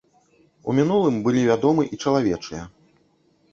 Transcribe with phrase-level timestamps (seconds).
[0.71, 2.67] У мінулым былі вядомы і чалавечыя.